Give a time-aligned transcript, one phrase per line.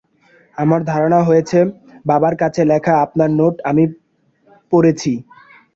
[0.57, 1.59] আপনার ধারণা হয়েছে,
[2.05, 3.83] বাবার কাছে লেখা আপনার নোট আমি
[4.73, 5.11] পড়েছি।